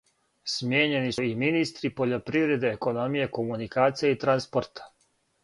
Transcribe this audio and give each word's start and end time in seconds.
Смијењени 0.51 1.11
су 1.17 1.25
и 1.27 1.35
министри 1.43 1.91
пољопривреде, 1.99 2.73
економије, 2.79 3.29
комуникација 3.37 4.13
и 4.17 4.21
транспорта. 4.27 4.91